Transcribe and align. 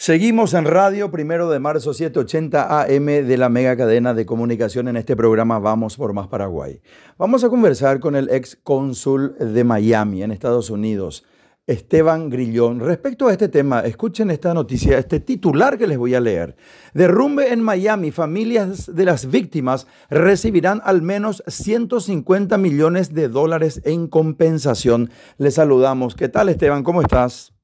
Seguimos 0.00 0.54
en 0.54 0.64
radio, 0.64 1.10
primero 1.10 1.50
de 1.50 1.58
marzo, 1.58 1.92
780 1.92 2.82
AM 2.82 3.06
de 3.06 3.36
la 3.36 3.48
mega 3.48 3.76
cadena 3.76 4.14
de 4.14 4.26
comunicación 4.26 4.86
en 4.86 4.96
este 4.96 5.16
programa 5.16 5.58
Vamos 5.58 5.96
por 5.96 6.12
Más 6.12 6.28
Paraguay. 6.28 6.80
Vamos 7.18 7.42
a 7.42 7.48
conversar 7.48 7.98
con 7.98 8.14
el 8.14 8.30
ex 8.30 8.54
cónsul 8.62 9.34
de 9.40 9.64
Miami, 9.64 10.22
en 10.22 10.30
Estados 10.30 10.70
Unidos, 10.70 11.24
Esteban 11.66 12.30
Grillón. 12.30 12.78
Respecto 12.78 13.26
a 13.26 13.32
este 13.32 13.48
tema, 13.48 13.80
escuchen 13.80 14.30
esta 14.30 14.54
noticia, 14.54 14.98
este 14.98 15.18
titular 15.18 15.76
que 15.76 15.88
les 15.88 15.98
voy 15.98 16.14
a 16.14 16.20
leer. 16.20 16.54
Derrumbe 16.94 17.52
en 17.52 17.60
Miami, 17.60 18.12
familias 18.12 18.94
de 18.94 19.04
las 19.04 19.28
víctimas 19.28 19.88
recibirán 20.10 20.80
al 20.84 21.02
menos 21.02 21.42
150 21.48 22.56
millones 22.56 23.14
de 23.14 23.26
dólares 23.26 23.82
en 23.84 24.06
compensación. 24.06 25.10
Les 25.38 25.54
saludamos. 25.54 26.14
¿Qué 26.14 26.28
tal, 26.28 26.50
Esteban? 26.50 26.84
¿Cómo 26.84 27.02
estás? 27.02 27.57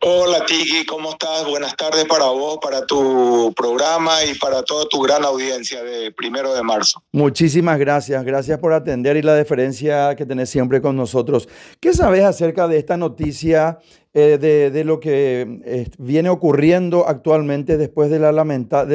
Hola 0.00 0.46
Tiki, 0.46 0.86
¿cómo 0.86 1.10
estás? 1.10 1.44
Buenas 1.48 1.74
tardes 1.74 2.04
para 2.04 2.26
vos, 2.26 2.58
para 2.62 2.86
tu 2.86 3.52
programa 3.56 4.24
y 4.24 4.38
para 4.38 4.62
toda 4.62 4.86
tu 4.88 5.00
gran 5.00 5.24
audiencia 5.24 5.82
de 5.82 6.12
primero 6.12 6.54
de 6.54 6.62
marzo. 6.62 7.02
Muchísimas 7.10 7.80
gracias, 7.80 8.24
gracias 8.24 8.60
por 8.60 8.72
atender 8.72 9.16
y 9.16 9.22
la 9.22 9.34
deferencia 9.34 10.14
que 10.14 10.24
tenés 10.24 10.50
siempre 10.50 10.80
con 10.80 10.96
nosotros. 10.96 11.48
¿Qué 11.80 11.92
sabes 11.94 12.22
acerca 12.22 12.68
de 12.68 12.78
esta 12.78 12.96
noticia, 12.96 13.80
eh, 14.14 14.38
de, 14.38 14.84
lo 14.84 15.00
que 15.00 15.60
eh, 15.64 15.90
viene 15.98 16.28
ocurriendo 16.28 17.08
actualmente 17.08 17.76
después 17.76 18.08
del 18.08 18.22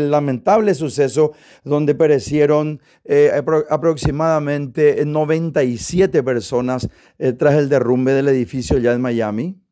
lamentable 0.09 0.73
suceso 0.73 1.33
donde 1.65 1.95
perecieron 1.95 2.81
eh, 3.03 3.29
aproximadamente 3.69 5.03
97 5.05 6.23
personas 6.23 6.87
tras 7.37 7.55
el 7.55 7.67
derrumbe 7.67 8.13
del 8.13 8.29
edificio 8.29 8.77
ya 8.77 8.93
en 8.93 9.01
Miami? 9.01 9.62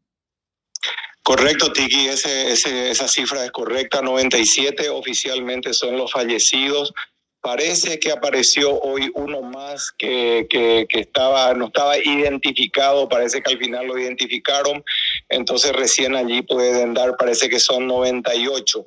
Correcto, 1.32 1.72
Tiki, 1.72 2.10
ese, 2.10 2.52
esa 2.92 3.08
cifra 3.08 3.46
es 3.46 3.52
correcta. 3.52 4.02
97 4.02 4.90
oficialmente 4.90 5.74
son 5.74 5.96
los 5.96 6.12
fallecidos. 6.12 6.94
Parece 7.40 8.00
que 8.00 8.12
apareció 8.12 8.78
hoy 8.82 9.10
uno 9.16 9.42
más 9.42 9.94
que, 9.98 10.46
que, 10.50 10.86
estaba, 10.90 11.54
no 11.54 11.68
estaba 11.68 11.98
identificado, 11.98 13.08
parece 13.08 13.42
que 13.42 13.54
al 13.54 13.60
final 13.60 13.88
lo 13.88 13.98
identificaron, 13.98 14.84
entonces 15.32 15.72
recién 15.74 16.16
allí 16.16 16.42
pueden 16.42 16.94
dar, 16.94 17.16
parece 17.18 17.50
que 17.50 17.60
son 17.60 17.88
98. 17.88 18.86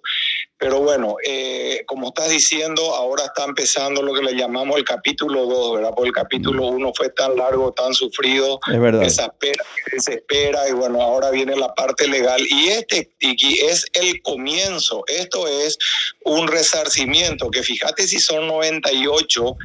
Pero 0.58 0.80
bueno, 0.80 1.16
eh, 1.26 1.82
como 1.86 2.08
estás 2.08 2.30
diciendo, 2.30 2.94
ahora 2.94 3.24
está 3.24 3.44
empezando 3.44 4.02
lo 4.02 4.14
que 4.14 4.22
le 4.22 4.34
llamamos 4.34 4.76
el 4.76 4.84
capítulo 4.84 5.46
2, 5.46 5.76
¿verdad? 5.76 5.90
Porque 5.94 6.08
el 6.08 6.14
capítulo 6.14 6.66
1 6.66 6.92
fue 6.94 7.08
tan 7.10 7.36
largo, 7.36 7.72
tan 7.72 7.92
sufrido, 7.92 8.60
es 8.72 8.80
verdad. 8.80 9.02
que 9.02 9.10
se 9.10 9.22
espera, 9.22 9.64
que 9.90 10.00
se 10.00 10.14
espera, 10.14 10.68
y 10.68 10.72
bueno, 10.72 11.02
ahora 11.02 11.30
viene 11.30 11.56
la 11.56 11.74
parte 11.74 12.06
legal. 12.06 12.40
Y 12.48 12.68
este, 12.68 13.10
Tiki, 13.18 13.60
es 13.60 13.86
el 13.94 14.22
comienzo. 14.22 15.04
Esto 15.06 15.48
es 15.48 15.78
un 16.24 16.46
resarcimiento, 16.46 17.50
que 17.50 17.62
fíjate 17.62 18.06
si 18.06 18.18
son 18.18 18.46
98. 18.46 19.56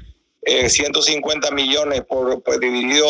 150 0.41 1.47
eh, 1.47 1.51
millones 1.51 2.01
por, 2.07 2.41
pues, 2.41 2.59
dividido 2.59 3.05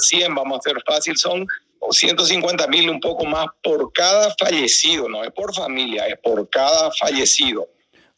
100, 0.00 0.34
vamos 0.34 0.56
a 0.56 0.58
hacer 0.58 0.82
fácil, 0.86 1.16
son 1.16 1.46
150 1.90 2.66
mil, 2.68 2.90
un 2.90 3.00
poco 3.00 3.24
más 3.24 3.46
por 3.62 3.92
cada 3.92 4.34
fallecido, 4.38 5.08
no 5.08 5.24
es 5.24 5.30
por 5.32 5.54
familia, 5.54 6.06
es 6.06 6.18
por 6.18 6.48
cada 6.48 6.90
fallecido. 6.92 7.68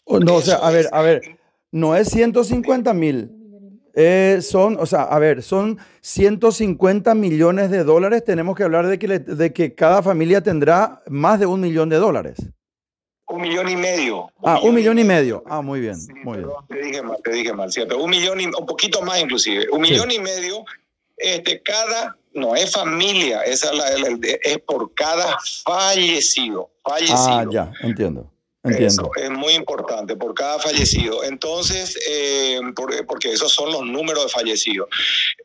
No, 0.07 0.35
o 0.37 0.43
sea, 0.43 0.57
a 0.57 0.71
ver, 0.71 0.89
a 0.93 1.03
ver, 1.03 1.39
no 1.73 1.97
es 1.97 2.09
150 2.09 2.93
mil. 2.95 3.31
Eh, 3.99 4.41
son, 4.43 4.77
o 4.79 4.85
sea, 4.85 5.05
a 5.05 5.19
ver, 5.19 5.43
son 5.43 5.79
150 6.03 7.15
millones 7.15 7.71
de 7.71 7.83
dólares. 7.83 8.25
Tenemos 8.25 8.55
que 8.55 8.63
hablar 8.63 8.87
de 8.87 8.99
que, 8.99 9.19
de 9.19 9.53
que 9.55 9.75
cada 9.75 10.03
familia 10.03 10.43
tendrá 10.43 11.03
más 11.09 11.41
de 11.41 11.47
un 11.47 11.61
millón 11.61 11.89
de 11.89 11.97
dólares. 11.97 12.37
Un 13.29 13.41
millón 13.41 13.69
y 13.69 13.77
medio. 13.77 14.31
ah, 14.45 14.61
un 14.63 14.75
millón 14.75 14.99
y 14.99 15.05
medio. 15.05 15.43
Ah, 15.47 15.61
muy 15.61 15.81
bien, 15.81 15.97
muy 16.23 16.39
bien. 16.39 16.51
Te 16.69 16.81
dije 16.81 17.03
mal, 17.03 17.17
te 17.25 17.33
dije 17.33 17.53
mal, 17.53 17.73
¿cierto? 17.73 17.99
Un 17.99 18.11
millón 18.11 18.41
y 18.41 18.47
un 18.47 18.67
poquito 18.67 19.03
más 19.03 19.21
inclusive. 19.21 19.67
Un 19.73 19.81
millón 19.81 20.11
y 20.13 20.21
medio, 20.21 20.65
este, 21.17 21.61
cada 21.63 22.17
no 22.37 22.55
es 22.55 22.73
familia, 22.73 23.43
esa 23.43 23.71
es, 23.73 24.03
es 24.43 24.59
por 24.59 24.95
cada 24.95 25.39
fallecido. 25.65 26.71
Fallecido. 26.85 27.17
Ah, 27.19 27.45
ya, 27.51 27.73
entiendo. 27.83 28.31
Es 29.17 29.31
muy 29.31 29.55
importante 29.55 30.17
por 30.17 30.35
cada 30.35 30.59
fallecido. 30.59 31.25
Entonces, 31.25 31.99
eh, 32.09 32.61
porque 33.07 33.33
esos 33.33 33.53
son 33.53 33.73
los 33.73 33.85
números 33.85 34.25
de 34.25 34.31
fallecidos. 34.31 34.89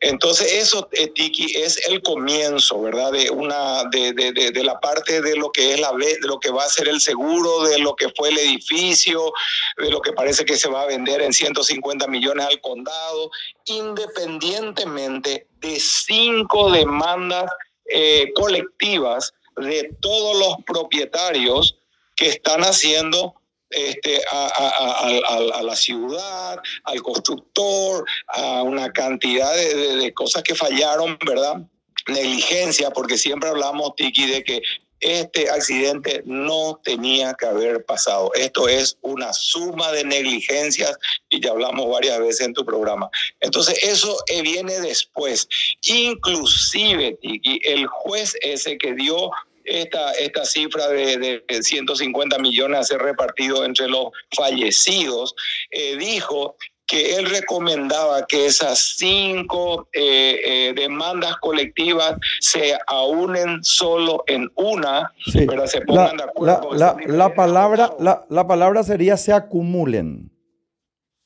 Entonces, 0.00 0.52
eso, 0.52 0.88
eh, 0.92 1.08
Tiki, 1.08 1.56
es 1.56 1.88
el 1.88 2.02
comienzo, 2.02 2.80
¿verdad? 2.82 3.12
De 3.12 3.30
una, 3.30 3.84
de, 3.90 4.12
de, 4.12 4.32
de, 4.32 4.64
la 4.64 4.78
parte 4.80 5.20
de 5.20 5.36
lo 5.36 5.50
que 5.50 5.74
es 5.74 5.80
la 5.80 5.92
de 5.92 6.18
lo 6.22 6.38
que 6.40 6.50
va 6.50 6.64
a 6.64 6.68
ser 6.68 6.88
el 6.88 7.00
seguro, 7.00 7.64
de 7.64 7.78
lo 7.78 7.94
que 7.94 8.08
fue 8.16 8.30
el 8.30 8.38
edificio, 8.38 9.32
de 9.76 9.90
lo 9.90 10.00
que 10.00 10.12
parece 10.12 10.44
que 10.44 10.56
se 10.56 10.68
va 10.68 10.82
a 10.82 10.86
vender 10.86 11.20
en 11.22 11.32
150 11.32 12.06
millones 12.08 12.46
al 12.46 12.60
condado, 12.60 13.30
independientemente 13.66 15.46
de 15.60 15.78
cinco 15.80 16.70
demandas 16.70 17.50
eh, 17.86 18.32
colectivas 18.34 19.34
de 19.56 19.94
todos 20.00 20.38
los 20.38 20.56
propietarios 20.64 21.76
que 22.22 22.28
están 22.28 22.60
haciendo 22.60 23.34
este, 23.68 24.20
a, 24.30 25.60
la 25.60 25.74
ciudad, 25.74 26.56
al 26.84 27.02
constructor, 27.02 28.04
a 28.28 28.62
una 28.62 28.92
cantidad 28.92 29.52
de, 29.56 30.14
cosas 30.14 30.44
que 30.44 30.54
fallaron, 30.54 31.18
¿verdad? 31.26 31.62
Negligencia, 32.06 32.92
porque 32.92 33.18
siempre 33.18 33.48
hablamos, 33.48 33.96
Tiki, 33.96 34.26
de 34.26 34.44
que 34.44 34.62
este 35.00 35.50
accidente 35.50 36.22
no 36.24 36.80
tenía 36.84 37.34
que 37.34 37.46
haber 37.46 37.84
pasado. 37.84 38.30
Esto 38.34 38.68
es 38.68 38.98
una 39.00 39.32
suma 39.32 39.90
de 39.90 40.04
negligencias 40.04 40.96
y 41.28 41.40
ya 41.40 41.50
hablamos 41.50 41.90
varias 41.90 42.20
veces 42.20 42.46
en 42.46 42.54
tu 42.54 42.64
programa. 42.64 43.10
Entonces, 43.40 43.82
eso 43.82 44.16
viene 44.44 44.80
después. 44.80 45.48
Inclusive, 45.82 47.18
Tiki, 47.20 47.58
el 47.64 47.84
juez 47.88 48.36
ese 48.42 48.78
que 48.78 48.94
dio 48.94 49.32
esta, 49.64 50.12
esta 50.12 50.44
cifra 50.44 50.88
de, 50.88 51.42
150 51.48 52.38
millones 52.38 52.80
a 52.80 52.84
ser 52.84 52.98
repartido 53.00 53.64
entre 53.64 53.88
los 53.88 54.08
fallecidos, 54.34 55.34
eh, 55.70 55.96
dijo 55.96 56.56
que 56.86 57.16
él 57.16 57.26
recomendaba 57.26 58.26
que 58.26 58.44
esas 58.46 58.96
cinco 58.98 59.88
eh, 59.92 60.40
eh, 60.44 60.72
demandas 60.74 61.36
colectivas 61.38 62.16
se 62.40 62.76
aunen 62.86 63.64
solo 63.64 64.24
en 64.26 64.50
una, 64.56 65.10
pero 65.32 65.66
se 65.66 65.80
pongan 65.80 66.16
la, 66.16 66.24
de 66.24 66.30
acuerdo. 66.30 66.74
La, 66.74 66.96
la, 67.06 67.34
palabra, 67.34 67.94
la, 67.98 68.26
la 68.28 68.46
palabra 68.46 68.82
sería 68.82 69.16
se 69.16 69.32
acumulen. 69.32 70.30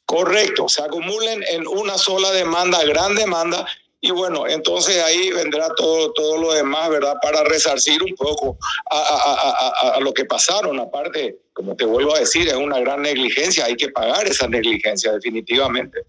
Correcto, 0.04 0.68
se 0.68 0.84
acumulen 0.84 1.42
en 1.50 1.66
una 1.66 1.98
sola 1.98 2.30
demanda, 2.30 2.84
gran 2.84 3.16
demanda, 3.16 3.66
y 4.00 4.10
bueno, 4.10 4.46
entonces 4.46 5.02
ahí 5.02 5.30
vendrá 5.32 5.68
todo, 5.76 6.12
todo 6.12 6.36
lo 6.38 6.52
demás, 6.52 6.90
¿verdad? 6.90 7.14
Para 7.22 7.42
resarcir 7.44 8.02
un 8.02 8.14
poco 8.14 8.58
a, 8.90 8.98
a, 8.98 9.88
a, 9.90 9.94
a 9.96 10.00
lo 10.00 10.12
que 10.12 10.24
pasaron. 10.24 10.78
Aparte, 10.78 11.38
como 11.56 11.74
te 11.74 11.86
vuelvo 11.86 12.14
a 12.14 12.18
decir, 12.18 12.46
es 12.48 12.54
una 12.54 12.78
gran 12.80 13.00
negligencia, 13.00 13.64
hay 13.64 13.76
que 13.76 13.88
pagar 13.88 14.26
esa 14.26 14.46
negligencia 14.46 15.10
definitivamente. 15.14 16.00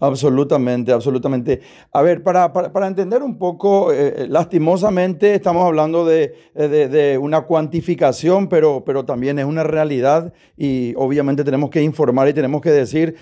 Absolutamente, 0.00 0.90
absolutamente. 0.90 1.60
A 1.92 2.02
ver, 2.02 2.24
para, 2.24 2.52
para, 2.52 2.88
entender 2.88 3.22
un 3.22 3.38
poco, 3.38 3.92
eh, 3.92 4.14
eh, 4.16 4.26
lastimosamente 4.28 5.32
estamos 5.32 5.64
hablando 5.64 6.04
de, 6.04 6.34
eh, 6.56 6.66
de, 6.66 6.88
de, 6.88 7.18
una 7.18 7.42
cuantificación, 7.42 8.48
pero, 8.48 8.82
pero 8.84 9.04
también 9.04 9.38
es 9.38 9.44
una 9.44 9.62
realidad 9.62 10.34
y 10.56 10.92
obviamente 10.96 11.44
tenemos 11.44 11.70
que 11.70 11.82
informar 11.82 12.28
y 12.28 12.34
tenemos 12.34 12.60
que 12.60 12.72
decir, 12.72 13.14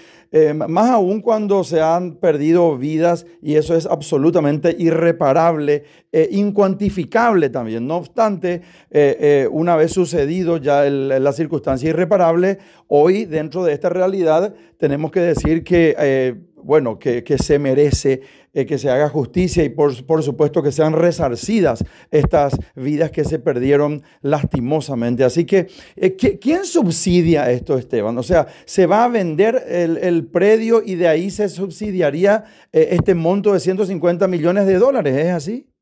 más 0.66 0.90
aún 0.90 1.20
cuando 1.20 1.62
se 1.62 1.80
han 1.80 2.16
perdido 2.16 2.76
vidas 2.76 3.24
y 3.40 3.54
eso 3.54 3.76
es 3.76 3.86
absolutamente 3.86 4.74
irreparable, 4.76 5.84
incuantificable 6.30 7.50
también. 7.50 7.86
No 7.86 7.96
obstante, 7.96 8.62
una 9.50 9.76
vez 9.76 9.92
sucedido 9.92 10.58
ya 10.58 10.84
la 10.84 11.32
circunstancia, 11.32 11.90
irreparable, 11.90 12.58
hoy 12.88 13.24
dentro 13.24 13.64
de 13.64 13.72
esta 13.72 13.88
realidad 13.88 14.54
tenemos 14.78 15.10
que 15.10 15.20
decir 15.20 15.64
que, 15.64 15.96
eh, 15.98 16.34
bueno, 16.56 16.98
que, 16.98 17.22
que, 17.24 17.38
se 17.38 17.58
merece 17.58 18.22
eh, 18.52 18.64
que 18.64 18.78
se 18.78 18.90
haga 18.90 19.08
justicia 19.08 19.64
y 19.64 19.68
por, 19.68 20.04
por, 20.06 20.22
supuesto 20.22 20.62
que 20.62 20.72
sean 20.72 20.92
resarcidas 20.92 21.84
estas 22.10 22.56
vidas 22.74 23.10
que 23.10 23.24
se 23.24 23.38
perdieron 23.38 24.02
lastimosamente. 24.22 25.24
Así 25.24 25.44
que, 25.44 25.68
eh, 25.96 26.16
¿quién 26.16 26.64
subsidia 26.64 27.50
esto, 27.50 27.76
Esteban? 27.76 28.16
O 28.16 28.22
sea, 28.22 28.46
¿se 28.64 28.86
va 28.86 29.04
a 29.04 29.08
vender 29.08 29.62
el, 29.68 29.98
el 29.98 30.26
predio 30.26 30.82
y 30.84 30.94
de 30.94 31.08
ahí 31.08 31.30
se 31.30 31.48
subsidiaría 31.48 32.44
este 32.72 33.14
monto 33.14 33.52
de 33.52 33.60
150 33.60 34.26
millones 34.28 34.66
de 34.66 34.78
dólares? 34.78 35.16
¿Es 35.16 35.32
así? 35.32 35.73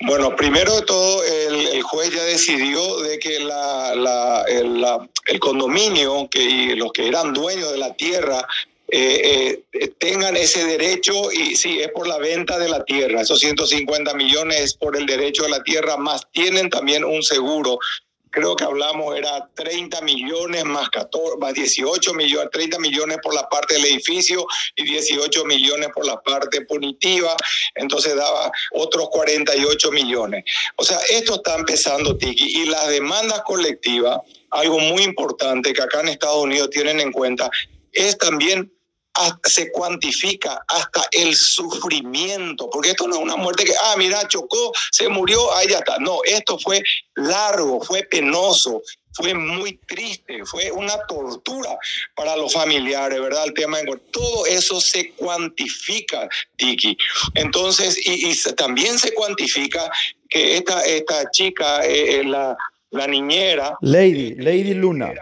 Bueno, 0.00 0.36
primero 0.36 0.76
de 0.76 0.82
todo, 0.82 1.24
el, 1.24 1.82
juez 1.82 2.10
ya 2.10 2.22
decidió 2.24 3.00
de 3.00 3.18
que 3.18 3.40
la, 3.40 3.94
la, 3.94 4.44
el, 4.48 4.84
el, 5.26 5.40
condominio 5.40 6.28
que, 6.30 6.42
y 6.42 6.74
los 6.74 6.92
que 6.92 7.08
eran 7.08 7.32
dueños 7.32 7.72
de 7.72 7.78
la 7.78 7.94
tierra 7.94 8.46
eh, 8.88 9.62
eh, 9.72 9.88
tengan 9.98 10.36
ese 10.36 10.64
derecho 10.64 11.32
y 11.32 11.56
sí, 11.56 11.80
es 11.80 11.90
por 11.90 12.06
la 12.06 12.18
venta 12.18 12.58
de 12.58 12.68
la 12.68 12.84
tierra. 12.84 13.22
Esos 13.22 13.40
150 13.40 14.14
millones 14.14 14.60
es 14.60 14.74
por 14.74 14.96
el 14.96 15.06
derecho 15.06 15.42
de 15.42 15.50
la 15.50 15.62
tierra, 15.62 15.96
más 15.96 16.26
tienen 16.30 16.70
también 16.70 17.04
un 17.04 17.22
seguro 17.22 17.78
creo 18.30 18.56
que 18.56 18.64
hablamos, 18.64 19.16
era 19.16 19.48
30 19.54 20.00
millones 20.02 20.64
más, 20.64 20.88
14, 20.90 21.38
más 21.38 21.54
18 21.54 22.14
millones, 22.14 22.50
30 22.52 22.78
millones 22.78 23.18
por 23.22 23.34
la 23.34 23.48
parte 23.48 23.74
del 23.74 23.84
edificio 23.86 24.46
y 24.74 24.84
18 24.84 25.44
millones 25.44 25.88
por 25.94 26.06
la 26.06 26.20
parte 26.22 26.60
punitiva, 26.62 27.36
entonces 27.74 28.14
daba 28.14 28.50
otros 28.72 29.08
48 29.10 29.90
millones. 29.90 30.44
O 30.76 30.84
sea, 30.84 30.98
esto 31.10 31.36
está 31.36 31.56
empezando, 31.56 32.16
Tiki, 32.16 32.62
y 32.62 32.66
las 32.66 32.88
demandas 32.88 33.42
colectivas, 33.42 34.20
algo 34.50 34.78
muy 34.78 35.02
importante 35.02 35.72
que 35.72 35.82
acá 35.82 36.00
en 36.00 36.08
Estados 36.08 36.44
Unidos 36.44 36.70
tienen 36.70 37.00
en 37.00 37.12
cuenta, 37.12 37.50
es 37.92 38.18
también 38.18 38.70
se 39.44 39.70
cuantifica 39.70 40.62
hasta 40.68 41.06
el 41.12 41.34
sufrimiento, 41.34 42.68
porque 42.70 42.90
esto 42.90 43.06
no 43.08 43.16
es 43.16 43.22
una 43.22 43.36
muerte 43.36 43.64
que, 43.64 43.74
ah, 43.84 43.94
mira, 43.96 44.26
chocó, 44.28 44.72
se 44.90 45.08
murió, 45.08 45.54
ahí 45.54 45.68
ya 45.68 45.78
está. 45.78 45.98
No, 45.98 46.18
esto 46.24 46.58
fue 46.58 46.82
largo, 47.14 47.80
fue 47.80 48.02
penoso, 48.02 48.82
fue 49.16 49.32
muy 49.32 49.78
triste, 49.86 50.44
fue 50.44 50.70
una 50.70 50.94
tortura 51.06 51.78
para 52.14 52.36
los 52.36 52.52
familiares, 52.52 53.18
¿verdad? 53.20 53.46
El 53.46 53.54
tema 53.54 53.78
de 53.78 53.96
todo 54.10 54.46
eso 54.46 54.80
se 54.80 55.12
cuantifica, 55.12 56.28
Tiki. 56.56 56.96
Entonces, 57.34 57.98
y, 58.04 58.34
también 58.54 58.98
se 58.98 59.14
cuantifica 59.14 59.90
que 60.28 60.58
esta, 60.58 60.84
esta 60.84 61.30
chica, 61.30 61.86
eh, 61.86 62.20
eh, 62.20 62.24
la, 62.24 62.56
la 62.90 63.06
niñera. 63.06 63.76
Lady, 63.80 64.34
Lady 64.34 64.74
Luna. 64.74 65.12
Eh, 65.12 65.18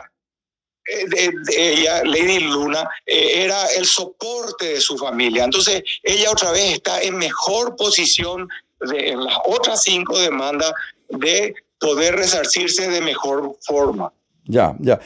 de, 0.85 1.33
ella, 1.57 2.03
Lady 2.05 2.41
Luna, 2.41 2.89
eh, 3.07 3.45
era 3.45 3.67
el 3.77 3.85
soporte 3.85 4.75
de 4.75 4.81
su 4.81 4.97
familia. 4.99 5.45
Entonces, 5.45 5.83
ella 6.03 6.31
otra 6.31 6.53
vez 6.53 6.75
está 6.75 7.01
en 7.01 7.17
mejor 7.17 7.77
posición 7.77 8.49
en 8.93 9.25
las 9.25 9.39
otras 9.47 9.83
cinco 9.83 10.19
demandas 10.19 10.73
de 11.09 11.55
poder 11.79 12.17
resarcirse 12.17 12.89
de 12.89 13.01
mejor 13.01 13.57
forma. 13.61 14.13
Ya, 14.47 14.77
ya. 14.79 15.01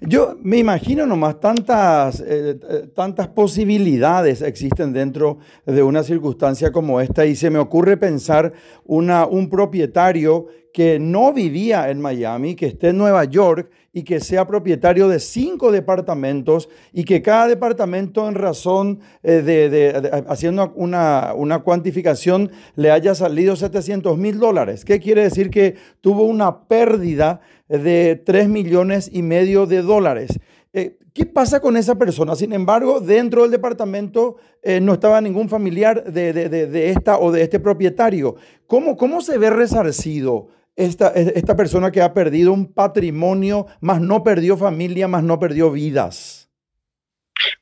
Yo 0.00 0.36
me 0.40 0.58
imagino 0.58 1.06
nomás 1.06 1.40
tantas, 1.40 2.22
eh, 2.24 2.58
tantas 2.94 3.28
posibilidades 3.28 4.42
existen 4.42 4.92
dentro 4.92 5.38
de 5.64 5.82
una 5.82 6.02
circunstancia 6.02 6.70
como 6.70 7.00
esta 7.00 7.24
y 7.26 7.34
se 7.34 7.50
me 7.50 7.58
ocurre 7.58 7.96
pensar 7.96 8.52
una, 8.84 9.26
un 9.26 9.48
propietario 9.48 10.46
que 10.74 10.98
no 10.98 11.32
vivía 11.32 11.88
en 11.88 12.00
Miami, 12.00 12.56
que 12.56 12.66
esté 12.66 12.88
en 12.88 12.98
Nueva 12.98 13.22
York 13.26 13.70
y 13.92 14.02
que 14.02 14.18
sea 14.18 14.44
propietario 14.44 15.06
de 15.06 15.20
cinco 15.20 15.70
departamentos 15.70 16.68
y 16.92 17.04
que 17.04 17.22
cada 17.22 17.46
departamento 17.46 18.28
en 18.28 18.34
razón 18.34 18.98
eh, 19.22 19.42
de, 19.42 20.24
haciendo 20.26 20.72
una, 20.74 21.32
una, 21.32 21.60
cuantificación 21.60 22.50
le 22.74 22.90
haya 22.90 23.14
salido 23.14 23.54
700 23.54 24.18
mil 24.18 24.40
dólares. 24.40 24.84
¿Qué 24.84 24.98
quiere 24.98 25.22
decir? 25.22 25.48
Que 25.48 25.76
tuvo 26.00 26.24
una 26.24 26.64
pérdida 26.64 27.40
de 27.68 28.20
3 28.26 28.48
millones 28.48 29.08
y 29.12 29.22
medio 29.22 29.66
de 29.66 29.80
dólares. 29.80 30.40
Eh, 30.72 30.96
¿Qué 31.12 31.24
pasa 31.24 31.60
con 31.60 31.76
esa 31.76 31.94
persona? 31.94 32.34
Sin 32.34 32.52
embargo, 32.52 32.98
dentro 32.98 33.42
del 33.42 33.52
departamento 33.52 34.38
eh, 34.60 34.80
no 34.80 34.94
estaba 34.94 35.20
ningún 35.20 35.48
familiar 35.48 36.12
de, 36.12 36.32
de, 36.32 36.90
esta 36.90 37.20
o 37.20 37.30
de 37.30 37.42
este 37.42 37.60
propietario. 37.60 38.34
¿Cómo, 38.66 38.96
cómo 38.96 39.20
se 39.20 39.38
ve 39.38 39.50
resarcido 39.50 40.48
esta, 40.76 41.08
esta 41.08 41.56
persona 41.56 41.90
que 41.90 42.02
ha 42.02 42.14
perdido 42.14 42.52
un 42.52 42.72
patrimonio, 42.72 43.66
más 43.80 44.00
no 44.00 44.22
perdió 44.22 44.56
familia, 44.56 45.08
más 45.08 45.22
no 45.22 45.38
perdió 45.38 45.70
vidas? 45.70 46.44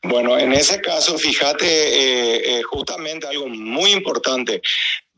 Bueno, 0.03 0.39
en 0.39 0.53
ese 0.53 0.81
caso, 0.81 1.17
fíjate 1.17 1.67
eh, 1.67 2.59
eh, 2.59 2.63
justamente 2.63 3.27
algo 3.27 3.49
muy 3.49 3.93
importante. 3.93 4.61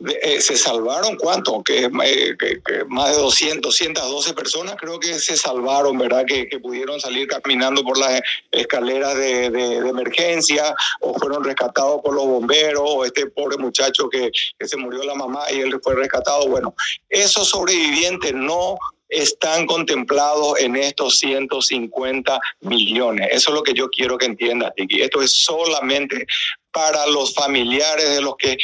Eh, 0.00 0.41
se 0.41 0.56
salvaron 0.56 1.17
cuánto, 1.17 1.62
que, 1.62 1.88
más 1.88 3.11
de 3.11 3.23
200, 3.23 3.62
212 3.62 4.35
personas 4.35 4.75
creo 4.76 4.99
que 4.99 5.14
se 5.14 5.37
salvaron, 5.37 5.96
¿verdad? 5.96 6.25
Que, 6.26 6.49
pudieron 6.61 7.00
salir 7.00 7.29
caminando 7.29 7.85
por 7.85 7.96
las 7.96 8.20
escaleras 8.50 9.17
de, 9.17 9.50
de, 9.50 9.76
emergencia 9.76 10.75
o 11.00 11.14
fueron 11.14 11.44
rescatados 11.44 12.00
por 12.02 12.14
los 12.14 12.25
bomberos 12.25 12.82
o 12.85 13.05
este 13.05 13.26
pobre 13.26 13.56
muchacho 13.56 14.08
que, 14.08 14.31
que 14.58 14.69
se 14.69 14.76
murió 14.76 15.05
la 15.05 15.14
mamá 15.14 15.50
y 15.52 15.61
él 15.61 15.79
fue 15.82 15.94
rescatado. 15.94 16.49
Bueno, 16.49 16.75
esos 17.08 17.49
sobrevivientes 17.49 18.32
no 18.35 18.76
están 19.08 19.67
contemplados 19.67 20.58
en 20.58 20.76
estos 20.76 21.19
150 21.19 22.41
millones. 22.61 23.29
Eso 23.31 23.50
es 23.50 23.55
lo 23.55 23.62
que 23.62 23.75
yo 23.75 23.88
quiero 23.88 24.19
que 24.19 24.26
entiendas, 24.26 24.75
Tiki. 24.75 25.02
Esto 25.02 25.23
es 25.23 25.32
solamente 25.44 26.26
para 26.73 27.06
los 27.06 27.32
familiares 27.35 28.11
de 28.11 28.20
los 28.20 28.37
que 28.37 28.56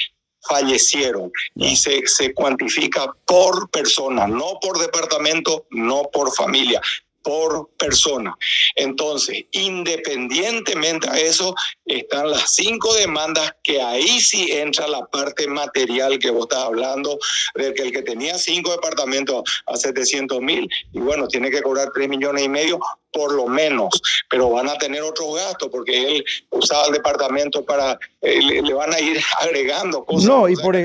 fallecieron 0.49 1.33
y 1.55 1.77
se, 1.77 2.07
se 2.07 2.35
cuantifica 2.35 3.13
por 3.27 3.71
persona, 3.71 4.27
no 4.27 4.59
por 4.61 4.79
departamento, 4.79 5.67
no 5.71 6.09
por 6.13 6.33
familia 6.35 6.81
por 7.23 7.69
persona. 7.79 8.37
Entonces, 8.77 9.45
independientemente 9.53 11.09
a 11.09 11.19
eso, 11.19 11.55
están 11.85 12.31
las 12.31 12.55
cinco 12.55 12.95
demandas 12.95 13.55
que 13.63 13.81
ahí 13.81 14.21
sí 14.21 14.51
entra 14.53 14.89
la 14.89 15.05
parte 15.07 15.47
material 15.47 16.19
que 16.19 16.31
vos 16.31 16.47
estás 16.51 16.65
hablando, 16.65 17.19
de 17.55 17.75
que 17.75 17.83
el 17.83 17.93
que 17.93 18.03
tenía 18.03 18.39
cinco 18.39 18.73
departamentos 18.73 19.43
a 19.67 19.77
700 19.77 20.41
mil, 20.41 20.69
y 20.93 20.99
bueno, 21.01 21.29
tiene 21.29 21.51
que 21.51 21.63
cobrar 21.63 21.91
3 21.95 22.09
millones 22.09 22.45
y 22.45 22.49
medio, 22.49 22.81
por 23.12 23.33
lo 23.33 23.47
menos, 23.47 24.01
pero 24.29 24.51
van 24.51 24.69
a 24.69 24.75
tener 24.79 25.03
otros 25.03 25.35
gastos 25.37 25.69
porque 25.71 26.17
él 26.17 26.25
usaba 26.51 26.87
el 26.87 26.93
departamento 26.93 27.65
para, 27.65 27.99
eh, 28.21 28.41
le, 28.43 28.75
van 28.75 28.93
a 28.93 29.01
ir 29.01 29.19
agregando 29.41 30.05
cosas. 30.05 30.29
No, 30.29 30.49
y 30.49 30.57
por, 30.57 30.77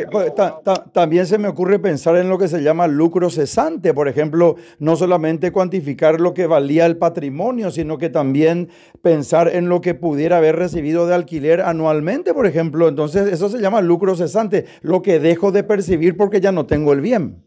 también 0.92 1.28
se 1.28 1.38
me 1.38 1.48
ocurre 1.48 1.80
pensar 1.80 2.16
en 2.18 2.30
lo 2.30 2.38
que 2.38 2.48
se 2.48 2.62
llama 2.62 2.88
lucro 2.88 3.30
cesante, 3.30 3.94
por 3.94 4.08
ejemplo, 4.08 4.56
no 4.80 4.96
solamente 4.96 5.52
cuantificar 5.52 6.20
lo 6.20 6.34
que 6.34 6.48
valía 6.48 6.86
el 6.86 6.98
patrimonio, 6.98 7.72
sino 7.72 7.98
que 7.98 8.10
también 8.10 8.70
pensar 9.02 9.50
en 9.50 9.70
lo 9.70 9.82
que 9.82 9.94
pudiera 9.94 10.38
haber 10.38 10.56
recibido 10.56 11.08
de 11.08 11.16
alquiler 11.16 11.62
anualmente, 11.62 12.34
por 12.34 12.48
ejemplo. 12.48 12.88
Entonces, 12.88 13.32
eso 13.32 13.50
se 13.50 13.60
llama 13.60 13.82
lucro 13.82 14.16
cesante, 14.16 14.66
lo 14.82 15.02
que 15.02 15.20
dejo 15.20 15.52
de 15.52 15.64
percibir 15.64 16.18
porque 16.18 16.42
ya 16.42 16.52
no 16.52 16.66
tengo 16.66 16.94
el 16.94 17.02
bien. 17.02 17.45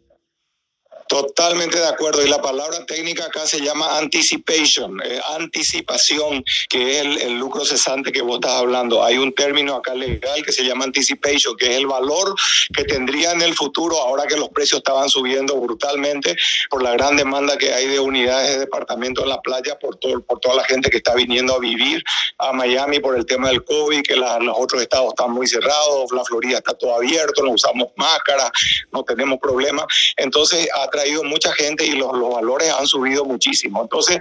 Totalmente 1.08 1.78
de 1.78 1.86
acuerdo. 1.86 2.24
Y 2.24 2.28
la 2.28 2.42
palabra 2.42 2.84
técnica 2.84 3.24
acá 3.24 3.46
se 3.46 3.60
llama 3.60 3.96
anticipation, 3.96 5.00
eh, 5.02 5.18
anticipación, 5.38 6.44
que 6.68 6.98
es 6.98 7.22
el, 7.22 7.38
lucro 7.38 7.64
cesante 7.64 8.12
que 8.12 8.20
vos 8.20 8.34
estás 8.34 8.56
hablando. 8.56 9.02
Hay 9.02 9.16
un 9.16 9.32
término 9.32 9.74
acá 9.74 9.94
legal 9.94 10.42
que 10.44 10.52
se 10.52 10.64
llama 10.64 10.84
anticipation, 10.84 11.56
que 11.56 11.70
es 11.70 11.76
el 11.78 11.86
valor 11.86 12.34
que 12.74 12.84
tendría 12.84 13.32
en 13.32 13.40
el 13.40 13.54
futuro 13.54 13.98
ahora 13.98 14.26
que 14.26 14.36
los 14.36 14.50
precios 14.50 14.78
estaban 14.78 15.08
subiendo 15.08 15.56
brutalmente 15.56 16.36
por 16.68 16.82
la 16.82 16.92
gran 16.92 17.16
demanda 17.16 17.56
que 17.56 17.72
hay 17.72 17.86
de 17.86 18.00
unidades 18.00 18.50
de 18.50 18.58
departamento 18.58 19.22
en 19.22 19.30
la 19.30 19.40
playa, 19.40 19.78
por, 19.78 19.96
todo, 19.96 20.20
por 20.20 20.40
toda 20.40 20.56
la 20.56 20.64
gente 20.64 20.90
que 20.90 20.98
está 20.98 21.14
viniendo 21.14 21.54
a 21.54 21.58
vivir 21.58 22.02
a 22.36 22.52
Miami 22.52 23.00
por 23.00 23.16
el 23.16 23.24
tema 23.24 23.48
del 23.48 23.64
COVID, 23.64 24.02
que 24.02 24.16
los 24.16 24.28
otros 24.54 24.82
estados 24.82 25.08
están 25.08 25.30
muy 25.30 25.46
cerrados, 25.46 26.12
la 26.12 26.24
Florida 26.24 26.58
está 26.58 26.74
todo 26.74 26.94
abierto, 26.96 27.42
no 27.42 27.52
usamos 27.52 27.88
máscaras, 27.96 28.50
no 28.92 29.02
tenemos 29.04 29.38
problemas. 29.38 29.86
Entonces, 30.16 30.68
a 30.74 30.88
traído 30.98 31.22
mucha 31.24 31.52
gente 31.52 31.86
y 31.86 31.92
los, 31.92 32.12
los 32.16 32.34
valores 32.34 32.72
han 32.72 32.86
subido 32.86 33.24
muchísimo. 33.24 33.82
Entonces, 33.82 34.18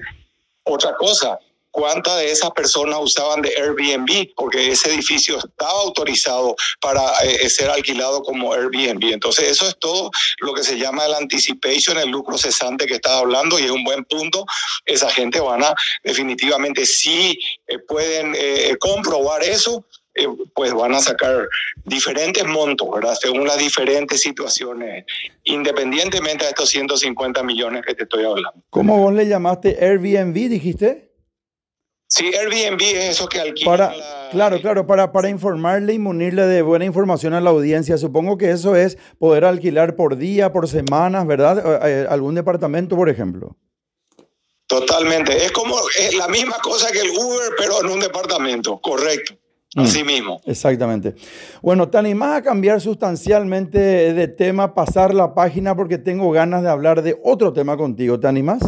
otra 0.63 0.95
cosa, 0.95 1.39
cuántas 1.71 2.17
de 2.17 2.31
esas 2.31 2.51
personas 2.51 2.99
usaban 2.99 3.41
de 3.41 3.49
Airbnb, 3.49 4.33
porque 4.35 4.71
ese 4.71 4.91
edificio 4.93 5.37
estaba 5.37 5.79
autorizado 5.81 6.55
para 6.81 7.01
eh, 7.23 7.49
ser 7.49 7.69
alquilado 7.69 8.23
como 8.23 8.51
Airbnb. 8.53 9.13
Entonces, 9.13 9.51
eso 9.51 9.67
es 9.67 9.77
todo 9.77 10.09
lo 10.39 10.53
que 10.53 10.63
se 10.63 10.77
llama 10.77 11.05
el 11.05 11.13
anticipation, 11.13 11.99
el 11.99 12.09
lucro 12.09 12.37
cesante 12.37 12.87
que 12.87 12.95
estás 12.95 13.13
hablando, 13.13 13.59
y 13.59 13.63
es 13.63 13.71
un 13.71 13.83
buen 13.83 14.03
punto. 14.05 14.45
Esa 14.85 15.11
gente 15.11 15.39
van 15.39 15.63
a, 15.63 15.75
definitivamente, 16.03 16.85
sí 16.85 17.39
eh, 17.67 17.77
pueden 17.79 18.33
eh, 18.35 18.75
comprobar 18.79 19.43
eso, 19.43 19.85
eh, 20.17 20.27
pues 20.53 20.73
van 20.73 20.93
a 20.93 20.99
sacar 20.99 21.47
diferentes 21.85 22.45
montos, 22.45 22.87
¿verdad? 22.93 23.15
Según 23.19 23.47
las 23.47 23.57
diferentes 23.57 24.21
situaciones, 24.21 25.05
independientemente 25.43 26.43
de 26.43 26.49
estos 26.49 26.69
150 26.69 27.43
millones 27.43 27.83
que 27.85 27.93
te 27.95 28.03
estoy 28.03 28.25
hablando. 28.25 28.63
¿Cómo 28.69 28.97
vos 28.97 29.13
le 29.13 29.27
llamaste 29.27 29.77
Airbnb, 29.79 30.33
dijiste? 30.33 31.11
Sí, 32.07 32.31
Airbnb 32.33 32.81
es 32.81 33.09
eso 33.09 33.27
que 33.27 33.39
alquila. 33.39 33.69
Para, 33.69 33.93
Claro, 34.31 34.59
claro, 34.61 34.87
para, 34.87 35.11
para 35.11 35.29
informarle 35.29 35.93
y 35.93 35.99
munirle 35.99 36.45
de 36.47 36.61
buena 36.61 36.85
información 36.85 37.33
a 37.33 37.41
la 37.41 37.49
audiencia. 37.49 37.97
Supongo 37.97 38.37
que 38.37 38.51
eso 38.51 38.75
es 38.75 38.97
poder 39.19 39.45
alquilar 39.45 39.95
por 39.95 40.17
día, 40.17 40.51
por 40.51 40.67
semanas, 40.67 41.25
¿verdad? 41.25 42.07
Algún 42.09 42.35
departamento, 42.35 42.95
por 42.95 43.09
ejemplo. 43.09 43.55
Totalmente. 44.67 45.45
Es 45.45 45.51
como 45.51 45.75
es 45.97 46.13
la 46.15 46.27
misma 46.27 46.57
cosa 46.59 46.91
que 46.91 46.99
el 46.99 47.09
Uber, 47.09 47.51
pero 47.57 47.81
en 47.81 47.91
un 47.91 47.99
departamento, 47.99 48.79
correcto. 48.79 49.35
Mm. 49.75 49.81
Así 49.81 50.03
mismo. 50.03 50.41
Exactamente. 50.45 51.15
Bueno, 51.61 51.89
¿te 51.89 51.97
animás 51.97 52.37
a 52.37 52.41
cambiar 52.41 52.79
sustancialmente 52.81 54.13
de 54.13 54.27
tema, 54.27 54.73
pasar 54.73 55.13
la 55.13 55.33
página 55.33 55.75
porque 55.75 55.97
tengo 55.97 56.31
ganas 56.31 56.63
de 56.63 56.69
hablar 56.69 57.01
de 57.01 57.19
otro 57.23 57.53
tema 57.53 57.75
contigo? 57.77 58.19
¿Te 58.19 58.27
animás? 58.27 58.61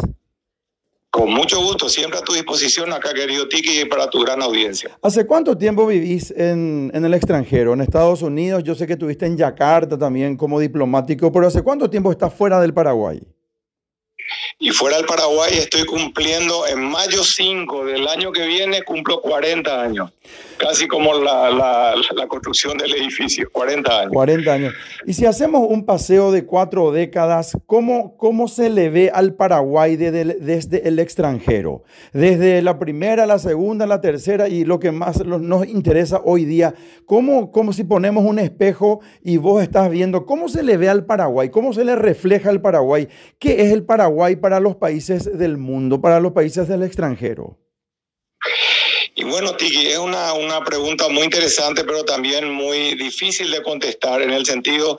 Con 1.10 1.32
mucho 1.32 1.60
gusto, 1.60 1.88
siempre 1.88 2.20
a 2.20 2.22
tu 2.22 2.34
disposición 2.34 2.92
acá, 2.92 3.12
querido 3.12 3.48
Tiki, 3.48 3.80
y 3.80 3.84
para 3.84 4.08
tu 4.08 4.20
gran 4.20 4.40
audiencia. 4.42 4.96
¿Hace 5.02 5.26
cuánto 5.26 5.58
tiempo 5.58 5.84
vivís 5.84 6.30
en, 6.30 6.92
en, 6.94 7.04
el 7.04 7.14
extranjero, 7.14 7.72
en 7.72 7.80
Estados 7.80 8.22
Unidos? 8.22 8.62
Yo 8.62 8.76
sé 8.76 8.86
que 8.86 8.92
estuviste 8.92 9.26
en 9.26 9.36
Yakarta 9.36 9.98
también 9.98 10.36
como 10.36 10.60
diplomático, 10.60 11.32
pero 11.32 11.48
¿hace 11.48 11.62
cuánto 11.62 11.90
tiempo 11.90 12.12
estás 12.12 12.32
fuera 12.32 12.60
del 12.60 12.72
Paraguay? 12.72 13.20
Y 14.62 14.70
fuera 14.72 14.98
del 14.98 15.06
Paraguay 15.06 15.54
estoy 15.54 15.86
cumpliendo 15.86 16.66
en 16.66 16.82
mayo 16.82 17.24
5 17.24 17.86
del 17.86 18.06
año 18.06 18.30
que 18.30 18.46
viene, 18.46 18.82
cumplo 18.82 19.22
40 19.22 19.82
años 19.82 20.12
casi 20.60 20.86
como 20.86 21.14
la, 21.14 21.50
la, 21.50 22.28
construcción 22.28 22.76
del 22.76 22.94
edificio, 22.94 23.48
40 23.50 24.00
años. 24.00 24.12
40 24.12 24.52
años. 24.52 24.74
Y 25.06 25.14
si 25.14 25.24
hacemos 25.24 25.66
un 25.68 25.86
paseo 25.86 26.30
de 26.32 26.44
cuatro 26.44 26.92
décadas, 26.92 27.56
¿cómo, 27.66 28.16
cómo 28.18 28.46
se 28.46 28.68
le 28.68 28.90
ve 28.90 29.10
al 29.12 29.34
Paraguay 29.34 29.96
desde, 29.96 30.24
desde 30.24 30.86
el 30.86 30.98
extranjero? 30.98 31.82
Desde 32.12 32.60
la 32.60 32.78
primera, 32.78 33.24
la 33.24 33.38
segunda, 33.38 33.86
la 33.86 34.02
tercera 34.02 34.48
y 34.48 34.64
lo 34.64 34.78
que 34.78 34.92
más 34.92 35.24
nos 35.24 35.66
interesa 35.66 36.20
hoy 36.22 36.44
día, 36.44 36.74
¿cómo, 37.06 37.50
cómo 37.52 37.72
si 37.72 37.84
ponemos 37.84 38.24
un 38.24 38.38
espejo 38.38 39.00
y 39.22 39.38
vos 39.38 39.62
estás 39.62 39.90
viendo 39.90 40.26
cómo 40.26 40.48
se 40.48 40.62
le 40.62 40.76
ve 40.76 40.90
al 40.90 41.06
Paraguay? 41.06 41.48
¿Cómo 41.48 41.72
se 41.72 41.84
le 41.86 41.96
refleja 41.96 42.50
al 42.50 42.60
Paraguay? 42.60 43.08
¿Qué 43.38 43.62
es 43.62 43.72
el 43.72 43.82
Paraguay 43.82 44.36
para 44.36 44.49
los 44.58 44.76
países 44.76 45.38
del 45.38 45.58
mundo, 45.58 46.00
para 46.00 46.18
los 46.18 46.32
países 46.32 46.66
del 46.66 46.82
extranjero? 46.82 47.58
Y 49.14 49.24
bueno, 49.24 49.54
Tiki, 49.54 49.86
es 49.86 49.98
una, 49.98 50.32
una 50.32 50.64
pregunta 50.64 51.08
muy 51.08 51.24
interesante, 51.24 51.84
pero 51.84 52.04
también 52.04 52.50
muy 52.50 52.94
difícil 52.94 53.50
de 53.50 53.62
contestar 53.62 54.22
en 54.22 54.30
el 54.30 54.46
sentido 54.46 54.98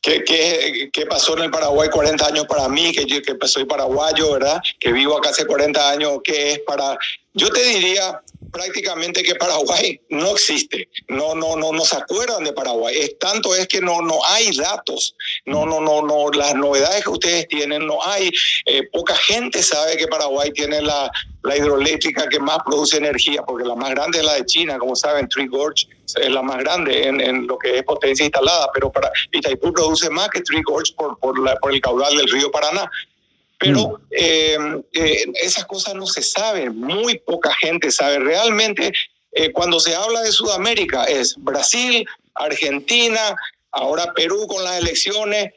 ¿Qué, 0.00 0.22
qué, 0.22 0.90
qué 0.92 1.06
pasó 1.06 1.36
en 1.36 1.44
el 1.44 1.50
Paraguay 1.50 1.88
40 1.90 2.26
años 2.26 2.46
para 2.46 2.68
mí, 2.68 2.92
que 2.92 3.04
yo 3.04 3.20
que 3.20 3.36
soy 3.48 3.64
paraguayo, 3.64 4.32
¿verdad? 4.32 4.60
Que 4.78 4.92
vivo 4.92 5.18
acá 5.18 5.30
hace 5.30 5.44
40 5.44 5.90
años, 5.90 6.20
¿qué 6.22 6.52
es 6.52 6.58
para...? 6.60 6.96
Yo 7.34 7.50
te 7.50 7.62
diría 7.64 8.22
prácticamente 8.52 9.22
que 9.22 9.34
Paraguay 9.34 10.00
no 10.10 10.32
existe, 10.32 10.88
no, 11.08 11.34
no, 11.34 11.56
no, 11.56 11.72
no 11.72 11.84
se 11.84 11.96
acuerdan 11.96 12.44
de 12.44 12.52
Paraguay. 12.52 12.96
Es 12.96 13.18
tanto 13.18 13.54
es 13.54 13.66
que 13.68 13.80
no, 13.80 14.00
no 14.02 14.18
hay 14.26 14.56
datos, 14.56 15.14
no, 15.44 15.66
no, 15.66 15.80
no, 15.80 16.02
no, 16.02 16.30
las 16.30 16.54
novedades 16.54 17.04
que 17.04 17.10
ustedes 17.10 17.48
tienen 17.48 17.86
no 17.86 18.04
hay. 18.04 18.30
Eh, 18.66 18.82
poca 18.92 19.14
gente 19.16 19.62
sabe 19.62 19.96
que 19.96 20.06
Paraguay 20.06 20.50
tiene 20.52 20.80
la, 20.82 21.10
la 21.42 21.56
hidroeléctrica 21.56 22.28
que 22.28 22.40
más 22.40 22.58
produce 22.64 22.96
energía, 22.96 23.42
porque 23.42 23.66
la 23.66 23.74
más 23.74 23.90
grande 23.90 24.18
es 24.18 24.24
la 24.24 24.34
de 24.34 24.46
China, 24.46 24.78
como 24.78 24.96
saben, 24.96 25.28
Three 25.28 25.48
Gorge 25.48 25.86
es 26.16 26.30
la 26.30 26.42
más 26.42 26.58
grande 26.58 27.06
en, 27.06 27.20
en 27.20 27.46
lo 27.46 27.58
que 27.58 27.78
es 27.78 27.82
potencia 27.84 28.24
instalada, 28.24 28.70
pero 28.72 28.90
para 28.90 29.10
Itaipú 29.30 29.72
produce 29.72 30.08
más 30.10 30.28
que 30.30 30.40
Three 30.40 30.62
Gorge 30.62 30.94
por, 30.94 31.18
por, 31.18 31.38
la, 31.38 31.54
por 31.56 31.72
el 31.72 31.80
caudal 31.80 32.16
del 32.16 32.28
río 32.28 32.50
Paraná. 32.50 32.90
Pero 33.58 33.88
mm. 33.88 34.02
eh, 34.10 34.58
eh, 34.92 35.24
esas 35.42 35.64
cosas 35.66 35.94
no 35.94 36.06
se 36.06 36.22
saben, 36.22 36.76
muy 36.76 37.18
poca 37.18 37.52
gente 37.54 37.90
sabe. 37.90 38.20
Realmente, 38.20 38.92
eh, 39.32 39.52
cuando 39.52 39.80
se 39.80 39.94
habla 39.94 40.22
de 40.22 40.32
Sudamérica, 40.32 41.04
es 41.04 41.34
Brasil, 41.38 42.06
Argentina, 42.34 43.36
ahora 43.72 44.12
Perú 44.14 44.46
con 44.46 44.62
las 44.62 44.78
elecciones, 44.78 45.52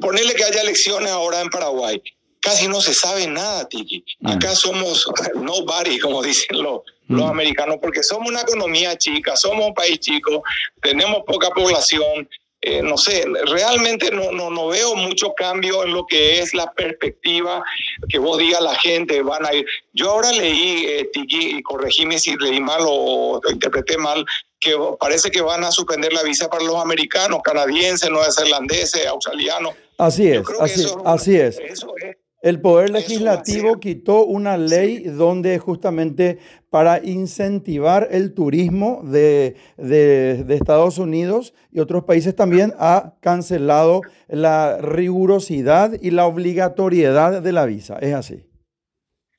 ponerle 0.00 0.34
que 0.34 0.44
haya 0.44 0.62
elecciones 0.62 1.10
ahora 1.10 1.40
en 1.40 1.48
Paraguay. 1.48 2.02
Casi 2.40 2.68
no 2.68 2.80
se 2.80 2.94
sabe 2.94 3.26
nada, 3.26 3.68
Tiki. 3.68 4.04
Mm. 4.20 4.28
Acá 4.28 4.54
somos 4.54 5.08
nobody, 5.34 5.98
como 6.00 6.22
dicen 6.22 6.62
los, 6.62 6.80
los 7.06 7.26
mm. 7.26 7.30
americanos, 7.30 7.78
porque 7.80 8.02
somos 8.02 8.28
una 8.28 8.42
economía 8.42 8.98
chica, 8.98 9.36
somos 9.36 9.64
un 9.64 9.74
país 9.74 10.00
chico, 10.00 10.42
tenemos 10.82 11.22
poca 11.24 11.50
población, 11.50 12.28
eh, 12.68 12.82
no 12.82 12.98
sé, 12.98 13.24
realmente 13.46 14.10
no, 14.10 14.30
no, 14.30 14.50
no, 14.50 14.68
veo 14.68 14.94
mucho 14.94 15.32
cambio 15.34 15.84
en 15.84 15.94
lo 15.94 16.04
que 16.06 16.40
es 16.40 16.52
la 16.52 16.70
perspectiva 16.72 17.64
que 18.10 18.18
vos 18.18 18.36
digas 18.36 18.60
la 18.60 18.74
gente 18.74 19.22
van 19.22 19.46
a 19.46 19.54
ir. 19.54 19.64
Yo 19.94 20.10
ahora 20.10 20.30
leí, 20.32 20.84
eh, 20.86 21.08
Tiki, 21.10 21.56
y 21.56 21.62
corregime 21.62 22.18
si 22.18 22.36
leí 22.36 22.60
mal 22.60 22.80
o, 22.82 23.40
interpreté 23.50 23.96
mal, 23.96 24.22
que 24.60 24.76
parece 25.00 25.30
que 25.30 25.40
van 25.40 25.64
a 25.64 25.70
suspender 25.70 26.12
la 26.12 26.22
visa 26.22 26.50
para 26.50 26.62
los 26.62 26.76
americanos, 26.76 27.40
canadienses, 27.42 28.10
neozelandeses, 28.10 29.06
australianos. 29.06 29.74
Así 29.96 30.28
es, 30.28 30.42
así, 30.60 30.86
así 31.06 31.36
es. 31.36 31.58
Eso 31.58 31.94
es 31.96 32.16
el 32.40 32.60
Poder 32.60 32.90
Legislativo 32.90 33.80
quitó 33.80 34.24
una 34.24 34.56
ley 34.56 35.00
donde 35.04 35.58
justamente 35.58 36.38
para 36.70 37.04
incentivar 37.04 38.08
el 38.10 38.32
turismo 38.34 39.02
de, 39.04 39.56
de, 39.76 40.44
Estados 40.54 40.98
Unidos 40.98 41.54
y 41.72 41.80
otros 41.80 42.04
países 42.04 42.36
también 42.36 42.74
ha 42.78 43.14
cancelado 43.20 44.02
la 44.28 44.78
rigurosidad 44.78 46.00
y 46.00 46.10
la 46.10 46.26
obligatoriedad 46.26 47.42
de 47.42 47.52
la 47.52 47.66
visa. 47.66 47.98
Es 48.00 48.14
así. 48.14 48.44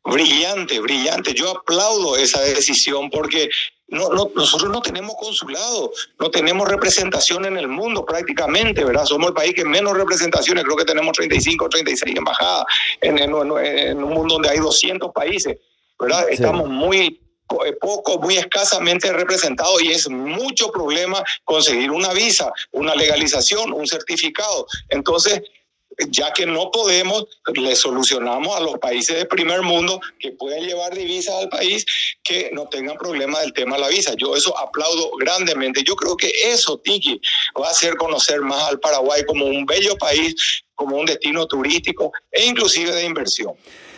Brillante, 0.04 0.80
brillante. 0.80 1.34
Yo 1.34 1.58
aplaudo 1.58 2.18
esa 2.18 2.42
decisión 2.42 3.10
porque 3.10 3.50
no, 3.92 4.32
nosotros 4.36 4.72
no 4.72 4.82
tenemos 4.82 5.16
consulado, 5.16 5.92
no 6.20 6.30
tenemos 6.30 6.68
representación 6.68 7.46
en 7.46 7.58
el 7.58 7.68
mundo 7.68 8.06
prácticamente, 8.06 8.84
¿verdad? 8.84 9.06
Somos 9.06 9.30
el 9.30 9.34
país 9.34 9.54
que 9.54 9.66
menos 9.66 9.98
representaciones, 9.98 10.64
creo 10.64 10.78
que 10.78 10.86
tenemos 10.86 11.14
35 11.14 11.70
36 11.70 12.16
embajadas 12.16 12.66
en, 13.02 13.18
en, 13.18 13.32
en 13.32 14.04
un 14.04 14.14
mundo 14.14 14.36
donde 14.36 14.50
hay 14.50 14.60
200 14.60 15.12
países, 15.12 15.58
¿verdad? 16.00 16.30
Estamos 16.30 16.70
muy 16.70 17.20
eh, 17.66 17.74
poco, 17.82 18.20
muy 18.20 18.38
escasamente 18.38 19.12
representados 19.12 19.82
y 19.82 19.92
es 19.92 20.08
mucho 20.08 20.72
problema 20.72 21.24
conseguir 21.44 21.90
una 21.90 22.14
visa, 22.14 22.52
una 22.72 22.94
legalización, 22.94 23.74
un 23.74 23.88
certificado. 23.88 24.68
Entonces, 24.90 25.42
ya 26.10 26.32
que 26.34 26.46
no 26.46 26.72
podemos, 26.72 27.26
le 27.54 27.76
solucionamos 27.76 28.56
a 28.56 28.62
los 28.62 28.78
países 28.80 29.18
de 29.18 29.26
primer 29.26 29.62
mundo 29.62 30.00
que 30.20 30.32
pueden 30.32 30.66
llevar 30.66 30.94
divisas 30.94 31.36
al 31.36 31.50
país 31.50 31.86
que 32.24 32.50
no 32.54 32.68
tengan 32.68 32.98
problema 32.98 33.40
del 33.42 33.54
tema 33.54 33.76
de 33.76 33.82
la 33.82 33.90
visa. 33.90 34.14
Yo 34.18 34.36
eso 34.36 34.58
aplaudo 34.58 35.12
grandemente. 35.18 35.84
Yo 35.84 35.96
creo 35.96 36.16
que 36.16 36.32
eso, 36.46 36.78
Tiki, 36.78 37.20
va 37.60 37.68
a 37.68 37.72
hacer 37.72 37.96
conocer 37.96 38.42
más 38.42 38.70
al 38.70 38.80
Paraguay 38.80 39.24
como 39.26 39.46
un 39.46 39.66
bello 39.66 39.96
país, 39.98 40.64
como 40.76 40.98
un 40.98 41.06
destino 41.06 41.46
turístico 41.46 42.12
e 42.32 42.46
inclusive 42.46 42.92
de 42.94 43.06
inversión. 43.06 43.54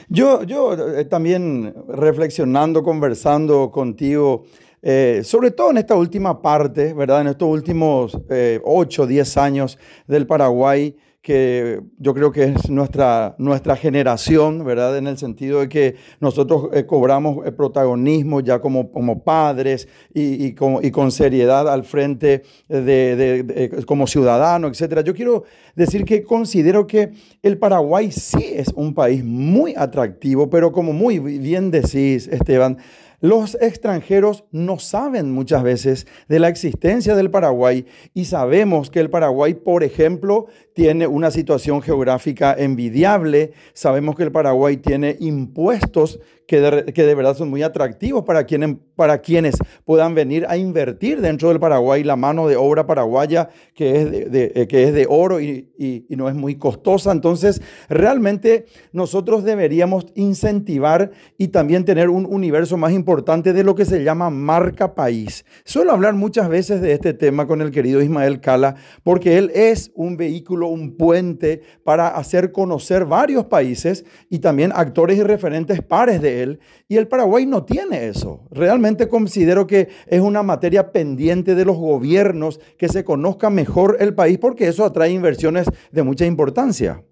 Yo, 0.09 0.43
yo 0.43 0.73
eh, 0.73 1.05
también 1.05 1.73
reflexionando, 1.87 2.83
conversando 2.83 3.71
contigo, 3.71 4.45
eh, 4.81 5.21
sobre 5.23 5.51
todo 5.51 5.71
en 5.71 5.77
esta 5.77 5.95
última 5.95 6.41
parte, 6.41 6.93
¿verdad? 6.93 7.21
En 7.21 7.27
estos 7.27 7.47
últimos 7.47 8.17
eh, 8.29 8.59
8, 8.63 9.07
10 9.07 9.37
años 9.37 9.77
del 10.07 10.27
Paraguay, 10.27 10.95
que 11.21 11.79
yo 11.99 12.15
creo 12.15 12.31
que 12.31 12.45
es 12.45 12.69
nuestra, 12.69 13.35
nuestra 13.37 13.75
generación, 13.75 14.65
¿verdad? 14.65 14.97
En 14.97 15.05
el 15.05 15.19
sentido 15.19 15.59
de 15.59 15.69
que 15.69 15.95
nosotros 16.19 16.69
eh, 16.73 16.87
cobramos 16.87 17.45
el 17.45 17.53
protagonismo 17.53 18.39
ya 18.39 18.59
como, 18.59 18.91
como 18.91 19.23
padres 19.23 19.87
y, 20.13 20.45
y, 20.45 20.53
con, 20.53 21.11
seriedad 21.11 21.69
al 21.69 21.83
frente 21.83 22.41
de, 22.67 23.15
de, 23.15 23.83
como 23.85 24.07
ciudadano, 24.07 24.67
etc. 24.67 25.03
Yo 25.03 25.13
quiero 25.13 25.43
decir 25.75 26.05
que 26.05 26.23
considero 26.23 26.87
que 26.87 27.11
el 27.43 27.59
Paraguay 27.59 28.11
sí 28.11 28.53
es 28.55 28.69
un 28.69 28.95
país 28.95 29.23
muy 29.23 29.75
atractivo, 29.77 30.49
pero 30.49 30.71
como 30.71 30.91
muy 30.91 31.19
bien 31.19 31.69
decís, 31.69 32.27
Esteban, 32.27 32.79
los 33.21 33.55
extranjeros 33.61 34.45
no 34.51 34.79
saben 34.79 35.31
muchas 35.31 35.61
veces 35.61 36.07
de 36.27 36.39
la 36.39 36.49
existencia 36.49 37.15
del 37.15 37.29
Paraguay 37.29 37.85
y 38.15 38.25
sabemos 38.25 38.89
que 38.89 38.99
el 38.99 39.11
Paraguay, 39.11 39.53
por 39.53 39.83
ejemplo, 39.83 40.47
tiene 40.73 41.05
una 41.05 41.29
situación 41.29 41.83
geográfica 41.83 42.53
envidiable. 42.57 43.53
Sabemos 43.73 44.15
que 44.15 44.23
el 44.23 44.31
Paraguay 44.31 44.77
tiene 44.77 45.17
impuestos 45.19 46.19
que 46.51 47.03
de, 47.05 47.15
verdad 47.15 47.33
son 47.37 47.49
muy 47.49 47.63
atractivos 47.63 48.25
para 48.25 48.43
quienes, 48.45 49.55
puedan 49.85 50.13
venir 50.13 50.45
a 50.49 50.57
invertir 50.57 51.21
dentro 51.21 51.47
del 51.47 51.61
Paraguay 51.61 52.03
la 52.03 52.17
mano 52.17 52.45
de 52.49 52.57
obra 52.57 52.85
paraguaya 52.85 53.47
que 53.73 54.01
es 54.01 54.11
de, 54.11 54.51
eh, 54.53 54.67
que 54.67 54.83
es 54.83 54.93
de 54.93 55.07
oro 55.09 55.39
y, 55.39 55.69
no 56.09 56.29
es 56.29 56.35
muy 56.35 56.55
costosa. 56.55 57.11
Entonces, 57.11 57.61
realmente 57.89 58.65
nosotros 58.91 59.43
deberíamos 59.43 60.05
incentivar 60.13 61.11
y 61.37 61.47
también 61.47 61.85
tener 61.85 62.09
un 62.09 62.27
universo 62.27 62.77
más 62.77 62.91
importante 62.91 63.53
de 63.53 63.63
lo 63.63 63.73
que 63.73 63.85
se 63.85 64.03
llama 64.03 64.29
marca 64.29 64.93
país. 64.93 65.45
Suelo 65.63 65.93
hablar 65.93 66.13
muchas 66.13 66.49
veces 66.49 66.81
de 66.81 66.91
este 66.91 67.13
tema 67.13 67.47
con 67.47 67.61
el 67.61 67.71
querido 67.71 68.01
Ismael 68.01 68.41
Cala 68.41 68.75
porque 69.03 69.37
él 69.37 69.51
es 69.55 69.91
un 69.95 70.17
vehículo, 70.17 70.67
un 70.67 70.97
puente 70.97 71.61
para 71.83 72.09
hacer 72.09 72.51
conocer 72.51 73.05
varios 73.05 73.45
países 73.45 74.05
y 74.29 74.39
también 74.39 74.71
actores 74.75 75.17
y 75.17 75.23
referentes 75.23 75.81
pares 75.81 76.21
de 76.21 76.40
y 76.87 76.97
el 76.97 77.07
Paraguay 77.07 77.45
no 77.45 77.63
tiene 77.63 78.07
eso. 78.07 78.47
Realmente 78.51 79.07
considero 79.07 79.67
que 79.67 79.89
es 80.07 80.21
una 80.21 80.43
materia 80.43 80.91
pendiente 80.91 81.55
de 81.55 81.65
los 81.65 81.77
gobiernos 81.77 82.59
que 82.77 82.89
se 82.89 83.03
conozca 83.03 83.49
mejor 83.49 83.97
el 83.99 84.13
país 84.13 84.37
porque 84.39 84.67
eso 84.67 84.85
atrae 84.85 85.11
inversiones 85.11 85.67
de 85.91 86.03
mucha 86.03 86.25
importancia. 86.25 87.03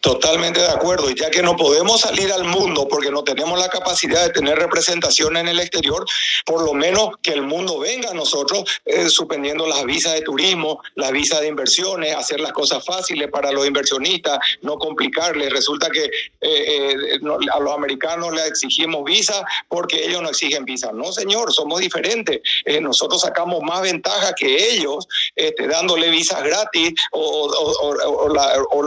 Totalmente 0.00 0.60
de 0.60 0.68
acuerdo. 0.68 1.10
Y 1.10 1.16
ya 1.16 1.28
que 1.28 1.42
no 1.42 1.56
podemos 1.56 2.02
salir 2.02 2.32
al 2.32 2.44
mundo 2.44 2.86
porque 2.88 3.10
no 3.10 3.24
tenemos 3.24 3.58
la 3.58 3.68
capacidad 3.68 4.24
de 4.24 4.30
tener 4.30 4.56
representación 4.56 5.36
en 5.36 5.48
el 5.48 5.58
exterior, 5.58 6.04
por 6.46 6.62
lo 6.62 6.72
menos 6.72 7.16
que 7.20 7.32
el 7.32 7.42
mundo 7.42 7.80
venga 7.80 8.10
a 8.10 8.14
nosotros 8.14 8.62
eh, 8.84 9.08
suspendiendo 9.08 9.66
las 9.66 9.84
visas 9.84 10.14
de 10.14 10.22
turismo, 10.22 10.80
las 10.94 11.10
visas 11.10 11.40
de 11.40 11.48
inversiones, 11.48 12.14
hacer 12.14 12.38
las 12.38 12.52
cosas 12.52 12.84
fáciles 12.84 13.28
para 13.28 13.50
los 13.50 13.66
inversionistas, 13.66 14.38
no 14.62 14.76
complicarles. 14.78 15.50
Resulta 15.52 15.90
que 15.90 16.04
eh, 16.04 16.10
eh, 16.40 17.18
a 17.52 17.58
los 17.58 17.74
americanos 17.74 18.32
les 18.32 18.46
exigimos 18.46 19.02
visa 19.02 19.44
porque 19.68 20.06
ellos 20.06 20.22
no 20.22 20.28
exigen 20.28 20.64
visa. 20.64 20.92
No, 20.92 21.12
señor, 21.12 21.52
somos 21.52 21.80
diferentes. 21.80 22.40
nosotros 22.80 23.22
sacamos 23.22 23.62
más 23.62 23.82
ventaja 23.82 24.32
que 24.34 24.74
ellos 24.74 25.08
este, 25.34 25.66
dándole 25.66 26.08
visas 26.10 26.40
gratis 26.44 26.94
o 27.10 28.28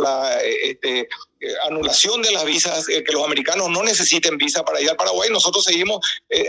la... 0.02 0.42
Este, 0.42 1.01
eh, 1.40 1.54
anulación 1.68 2.22
de 2.22 2.32
las 2.32 2.46
visas, 2.46 2.86
que 2.88 3.12
los 3.12 3.24
americanos 3.24 3.70
no 3.70 3.84
necesiten 3.84 4.38
visa 4.38 4.64
para 4.64 4.82
ir 4.82 4.90
al 4.90 4.96
Paraguay, 4.96 5.30
nosotros 5.32 5.64
seguimos 5.64 6.00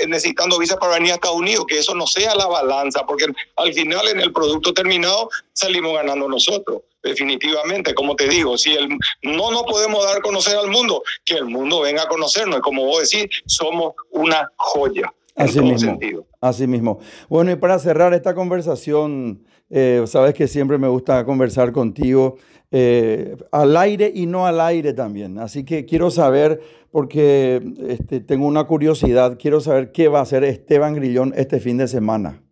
necesitando 0.06 0.58
visa 0.58 0.76
para 0.76 0.94
venir 0.94 1.12
a 1.12 1.14
Estados 1.14 1.36
Unidos, 1.36 1.64
que 1.66 1.78
eso 1.78 1.94
no 1.94 2.06
sea 2.06 2.34
la 2.34 2.46
balanza, 2.46 3.04
porque 3.06 3.26
al 3.56 3.72
final 3.74 4.08
en 4.08 4.20
el 4.20 4.32
producto 4.32 4.72
terminado 4.74 5.28
salimos 5.52 5.94
ganando 5.94 6.28
nosotros, 6.28 6.82
definitivamente, 7.02 7.94
como 7.94 8.16
te 8.16 8.28
digo, 8.28 8.56
si 8.58 8.74
el, 8.74 8.88
no 9.22 9.50
nos 9.50 9.62
podemos 9.64 10.04
dar 10.04 10.18
a 10.18 10.20
conocer 10.20 10.56
al 10.56 10.68
mundo, 10.68 11.02
que 11.24 11.34
el 11.34 11.46
mundo 11.46 11.80
venga 11.80 12.02
a 12.02 12.08
conocernos, 12.08 12.58
y 12.58 12.62
como 12.62 12.84
vos 12.84 13.08
decís, 13.08 13.28
somos 13.46 13.94
una 14.10 14.48
joya. 14.56 15.12
Así 15.34 15.60
mismo. 15.60 15.98
Así 16.40 16.66
mismo. 16.66 17.00
Bueno, 17.28 17.50
y 17.50 17.56
para 17.56 17.78
cerrar 17.78 18.12
esta 18.14 18.34
conversación, 18.34 19.44
eh, 19.70 20.02
sabes 20.06 20.34
que 20.34 20.46
siempre 20.46 20.78
me 20.78 20.88
gusta 20.88 21.24
conversar 21.24 21.72
contigo 21.72 22.36
eh, 22.72 23.36
al 23.52 23.76
aire 23.76 24.10
y 24.14 24.26
no 24.26 24.46
al 24.46 24.60
aire 24.60 24.94
también. 24.94 25.38
Así 25.38 25.64
que 25.64 25.84
quiero 25.84 26.10
saber, 26.10 26.60
porque 26.90 27.62
este, 27.88 28.20
tengo 28.20 28.46
una 28.46 28.64
curiosidad, 28.64 29.38
quiero 29.38 29.60
saber 29.60 29.92
qué 29.92 30.08
va 30.08 30.20
a 30.20 30.22
hacer 30.22 30.42
Esteban 30.42 30.94
Grillón 30.94 31.34
este 31.36 31.60
fin 31.60 31.76
de 31.76 31.86
semana. 31.86 32.42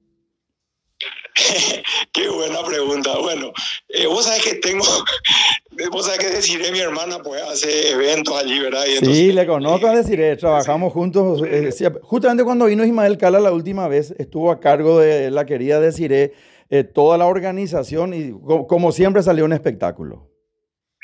Qué 2.12 2.28
buena 2.28 2.62
pregunta. 2.64 3.16
Bueno, 3.18 3.52
eh, 3.88 4.06
vos 4.06 4.24
sabés 4.24 4.44
que 4.44 4.54
tengo, 4.56 4.84
vos 5.92 6.06
sabés 6.06 6.18
que 6.18 6.28
Desiree, 6.28 6.72
mi 6.72 6.80
hermana, 6.80 7.22
pues 7.22 7.40
hace 7.42 7.92
eventos 7.92 8.36
allí, 8.36 8.58
¿verdad? 8.58 8.84
sí, 9.00 9.32
le 9.32 9.46
conozco 9.46 9.86
a 9.86 9.96
Desiree, 9.96 10.36
trabajamos 10.36 10.92
juntos. 10.92 11.42
Eh, 11.46 11.70
justamente 12.02 12.44
cuando 12.44 12.66
vino 12.66 12.84
Ismael 12.84 13.16
Cala 13.16 13.40
la 13.40 13.52
última 13.52 13.88
vez, 13.88 14.14
estuvo 14.18 14.50
a 14.50 14.60
cargo 14.60 14.98
de 14.98 15.30
la 15.30 15.46
querida 15.46 15.80
Desiree, 15.80 16.32
eh, 16.70 16.84
toda 16.84 17.18
la 17.18 17.26
organización 17.26 18.14
y 18.14 18.32
como 18.66 18.92
siempre 18.92 19.22
salió 19.22 19.44
un 19.44 19.52
espectáculo. 19.52 20.30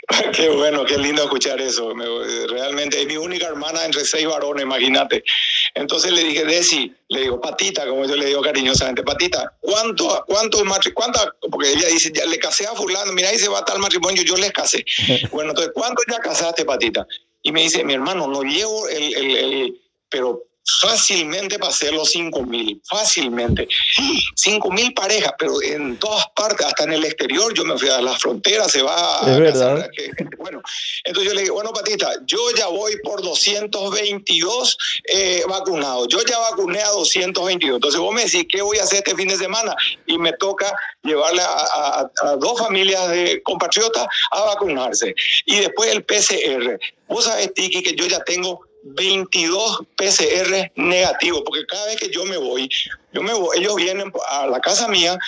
Qué 0.37 0.49
bueno, 0.50 0.85
qué 0.85 0.96
lindo 0.99 1.25
escuchar 1.25 1.61
eso. 1.61 1.92
realmente 2.49 3.00
es 3.00 3.08
mi 3.08 3.16
única 3.16 3.49
hermana 3.49 3.85
entre 3.85 4.04
seis 4.04 4.25
varones, 4.25 4.62
imagínate. 4.62 5.25
Entonces 5.75 6.12
le 6.12 6.23
dije, 6.23 6.44
Desi, 6.44 6.94
le 7.08 7.23
digo, 7.23 7.40
Patita, 7.40 7.88
como 7.88 8.04
yo 8.06 8.14
le 8.14 8.26
digo 8.26 8.40
cariñosamente, 8.40 9.02
Patita, 9.02 9.56
¿cuánto, 9.61 10.25
cuánto 10.28 10.64
matrimonio? 10.64 11.18
Porque 11.50 11.73
ella 11.73 11.88
dice, 11.88 12.12
ya 12.14 12.25
le 12.25 12.38
casé 12.38 12.66
a 12.66 12.75
fulano, 12.75 13.12
mira, 13.12 13.30
ahí 13.30 13.38
se 13.38 13.49
va 13.49 13.58
a 13.58 13.64
tal 13.64 13.80
matrimonio, 13.80 14.23
yo 14.23 14.37
les 14.37 14.52
casé. 14.52 14.85
bueno, 15.32 15.50
entonces, 15.50 15.73
¿cuánto 15.75 16.00
ya 16.08 16.18
casaste, 16.18 16.64
Patita? 16.64 17.04
Y 17.42 17.50
me 17.50 17.62
dice, 17.62 17.82
mi 17.82 17.94
hermano, 17.94 18.28
no 18.28 18.42
llevo 18.42 18.87
el, 18.88 19.14
el, 19.14 19.37
el 19.37 19.80
pero 20.08 20.44
fácilmente 20.80 21.58
pasé 21.58 21.92
los 21.92 22.11
5 22.11 22.42
mil, 22.42 22.80
fácilmente. 22.88 23.68
5 24.35 24.70
mil 24.70 24.92
parejas, 24.94 25.32
pero 25.38 25.62
en 25.62 25.96
todas 25.99 26.26
partes, 26.35 26.66
hasta 26.66 26.85
en 26.85 26.94
el 26.94 27.04
exterior, 27.04 27.52
yo 27.54 27.64
me 27.64 27.78
fui 27.78 27.88
a 27.88 28.00
las 28.00 28.20
fronteras, 28.20 28.73
se 28.73 28.82
va 28.82 29.20
a... 29.20 29.30
Es 29.30 29.38
verdad. 29.38 29.88
bueno, 30.38 30.61
entonces 31.04 31.30
yo 31.30 31.35
le 31.35 31.40
dije, 31.42 31.52
bueno, 31.52 31.73
Patita, 31.73 32.11
yo 32.26 32.38
ya 32.56 32.66
voy 32.66 32.96
por 33.02 33.23
222 33.23 34.78
eh, 35.04 35.42
vacunados, 35.49 36.08
yo 36.08 36.18
ya 36.25 36.38
vacuné 36.38 36.80
a 36.80 36.88
222, 36.88 37.76
entonces 37.76 38.00
vos 38.00 38.14
me 38.14 38.25
decís, 38.25 38.46
¿qué 38.49 38.62
voy 38.62 38.78
a 38.78 38.82
hacer 38.82 38.99
este 38.99 39.14
fin 39.14 39.28
de 39.28 39.37
semana? 39.37 39.75
Y 40.06 40.18
me 40.18 40.32
toca 40.32 40.73
llevarle 41.02 41.42
a, 41.42 42.11
a 42.23 42.37
dos 42.37 42.58
familias 42.58 43.08
de 43.11 43.42
compatriotas 43.42 44.06
a 44.30 44.40
vacunarse. 44.42 45.14
Y 45.44 45.56
después 45.56 45.90
el 45.90 46.04
PCR. 46.04 46.78
Vos 47.08 47.25
sabés, 47.25 47.54
Tiki, 47.54 47.82
que 47.82 47.94
yo 47.94 48.06
ya 48.06 48.23
tengo 48.25 48.65
22 48.94 49.80
PCR 49.96 50.72
negativos, 50.76 51.42
porque 51.44 51.66
cada 51.66 51.86
vez 51.86 51.96
que 51.96 52.10
yo 52.10 52.24
me 52.24 52.36
voy, 52.36 52.68
yo 53.12 53.22
me 53.22 53.34
voy, 53.34 53.58
ellos 53.58 53.74
vienen 53.74 54.12
a 54.28 54.46
la 54.46 54.60
casa 54.60 54.86
mía, 54.88 55.18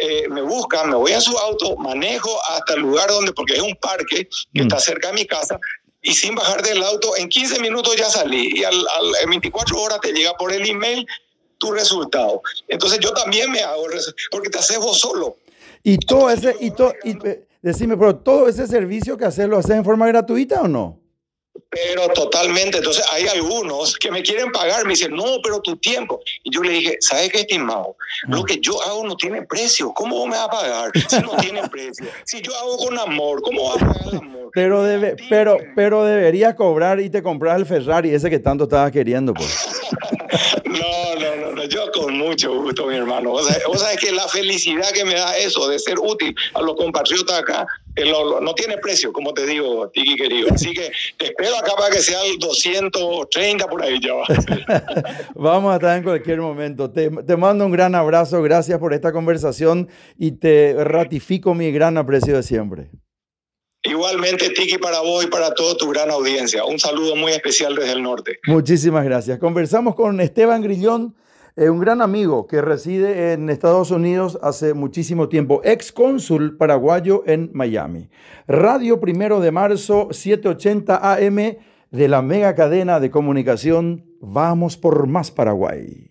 eh, 0.00 0.28
me 0.28 0.42
buscan, 0.42 0.90
me 0.90 0.96
voy 0.96 1.12
a 1.12 1.20
su 1.20 1.36
auto, 1.36 1.76
manejo 1.76 2.30
hasta 2.50 2.74
el 2.74 2.80
lugar 2.80 3.08
donde, 3.08 3.32
porque 3.32 3.54
es 3.54 3.62
un 3.62 3.74
parque 3.76 4.28
que 4.54 4.62
está 4.62 4.76
mm. 4.76 4.80
cerca 4.80 5.08
de 5.08 5.14
mi 5.14 5.26
casa, 5.26 5.58
y 6.00 6.14
sin 6.14 6.34
bajar 6.34 6.62
del 6.62 6.82
auto, 6.82 7.16
en 7.16 7.28
15 7.28 7.60
minutos 7.60 7.96
ya 7.96 8.08
salí, 8.08 8.52
y 8.54 8.64
al, 8.64 8.76
en 9.22 9.30
24 9.30 9.80
horas 9.80 10.00
te 10.00 10.12
llega 10.12 10.34
por 10.34 10.52
el 10.52 10.68
email 10.68 11.06
tu 11.58 11.72
resultado. 11.72 12.40
Entonces 12.68 13.00
yo 13.00 13.12
también 13.12 13.50
me 13.50 13.60
hago, 13.60 13.86
porque 14.30 14.48
te 14.48 14.58
haces 14.58 14.78
vos 14.78 15.00
solo. 15.00 15.38
Y 15.82 15.98
todo 15.98 16.30
ese, 16.30 16.56
y 16.60 16.70
todo, 16.70 16.92
y, 17.02 17.10
eh, 17.26 17.46
decime, 17.62 17.96
pero 17.96 18.14
todo 18.16 18.48
ese 18.48 18.66
servicio 18.68 19.16
que 19.16 19.24
haces, 19.24 19.48
¿lo 19.48 19.58
haces 19.58 19.72
en 19.72 19.84
forma 19.84 20.06
gratuita 20.06 20.62
o 20.62 20.68
no? 20.68 21.00
Pero 21.70 22.08
totalmente. 22.08 22.78
Entonces 22.78 23.04
hay 23.10 23.26
algunos 23.26 23.96
que 23.96 24.10
me 24.10 24.22
quieren 24.22 24.50
pagar, 24.52 24.84
me 24.84 24.90
dicen, 24.90 25.14
no, 25.14 25.24
pero 25.42 25.60
tu 25.60 25.76
tiempo. 25.76 26.20
Y 26.42 26.54
yo 26.54 26.62
le 26.62 26.70
dije, 26.70 26.96
¿sabes 27.00 27.30
qué, 27.30 27.40
estimado? 27.40 27.96
Lo 28.28 28.44
que 28.44 28.58
yo 28.60 28.82
hago 28.82 29.04
no 29.04 29.16
tiene 29.16 29.42
precio. 29.42 29.92
¿Cómo 29.92 30.26
me 30.26 30.36
va 30.36 30.44
a 30.44 30.50
pagar 30.50 30.90
si 31.08 31.20
no 31.20 31.36
tiene 31.40 31.68
precio? 31.68 32.06
Si 32.24 32.40
yo 32.40 32.56
hago 32.56 32.78
con 32.78 32.98
amor, 32.98 33.42
¿cómo 33.42 33.68
va 33.68 33.74
a 33.74 33.78
pagar 33.78 33.96
el 34.12 34.18
amor? 34.18 34.50
Pero, 34.54 34.82
debe, 34.82 35.16
pero, 35.28 35.58
pero 35.76 36.04
debería 36.04 36.56
cobrar 36.56 37.00
y 37.00 37.10
te 37.10 37.22
compras 37.22 37.58
el 37.58 37.66
Ferrari 37.66 38.14
ese 38.14 38.30
que 38.30 38.38
tanto 38.38 38.64
estabas 38.64 38.90
queriendo, 38.90 39.34
pues. 39.34 39.68
no, 40.64 41.14
no, 41.20 41.52
no, 41.52 41.64
yo 41.64 41.90
con 41.92 42.17
mucho 42.28 42.54
gusto, 42.54 42.86
mi 42.86 42.96
hermano. 42.96 43.32
O 43.32 43.42
sea, 43.42 43.58
vos 43.66 43.80
sabes 43.80 43.98
que 43.98 44.12
la 44.12 44.28
felicidad 44.28 44.90
que 44.92 45.04
me 45.04 45.14
da 45.14 45.36
eso 45.36 45.68
de 45.68 45.78
ser 45.78 45.98
útil 45.98 46.34
a 46.54 46.60
los 46.60 46.74
compatriotas 46.76 47.38
acá 47.38 47.66
no 48.40 48.54
tiene 48.54 48.78
precio, 48.78 49.12
como 49.12 49.32
te 49.32 49.46
digo, 49.46 49.88
Tiki 49.90 50.16
querido. 50.16 50.48
Así 50.52 50.72
que 50.72 50.90
espero 51.18 51.56
acá 51.56 51.72
para 51.76 51.94
que 51.94 52.00
sea 52.00 52.22
el 52.24 52.38
230 52.38 53.66
por 53.66 53.82
ahí 53.82 53.98
ya 54.00 54.14
va. 54.14 54.26
Vamos 55.34 55.72
a 55.72 55.76
estar 55.76 55.96
en 55.96 56.04
cualquier 56.04 56.40
momento. 56.40 56.90
Te, 56.90 57.10
te, 57.10 57.36
mando 57.36 57.66
un 57.66 57.72
gran 57.72 57.94
abrazo, 57.94 58.42
gracias 58.42 58.78
por 58.78 58.94
esta 58.94 59.12
conversación 59.12 59.88
y 60.18 60.32
te 60.32 60.74
ratifico 60.84 61.54
mi 61.54 61.72
gran 61.72 61.96
aprecio 61.96 62.36
de 62.36 62.42
siempre. 62.42 62.90
Igualmente, 63.84 64.50
Tiki, 64.50 64.78
para 64.78 65.00
vos 65.00 65.24
y 65.24 65.28
para 65.28 65.54
toda 65.54 65.76
tu 65.76 65.88
gran 65.88 66.10
audiencia. 66.10 66.64
Un 66.64 66.78
saludo 66.78 67.14
muy 67.16 67.32
especial 67.32 67.74
desde 67.74 67.92
el 67.92 68.02
norte. 68.02 68.38
Muchísimas 68.46 69.04
gracias. 69.04 69.38
Conversamos 69.38 69.94
con 69.94 70.20
Esteban 70.20 70.62
Grillón 70.62 71.14
un 71.66 71.80
gran 71.80 72.00
amigo 72.00 72.46
que 72.46 72.62
reside 72.62 73.32
en 73.32 73.50
Estados 73.50 73.90
Unidos 73.90 74.38
hace 74.42 74.74
muchísimo 74.74 75.28
tiempo, 75.28 75.60
ex 75.64 75.90
cónsul 75.90 76.56
paraguayo 76.56 77.24
en 77.26 77.50
Miami. 77.52 78.10
Radio 78.46 79.00
Primero 79.00 79.40
de 79.40 79.50
Marzo, 79.50 80.08
780 80.12 81.14
AM 81.14 81.56
de 81.90 82.08
la 82.08 82.22
mega 82.22 82.54
cadena 82.54 83.00
de 83.00 83.10
comunicación 83.10 84.04
Vamos 84.20 84.76
por 84.76 85.08
Más 85.08 85.32
Paraguay. 85.32 86.07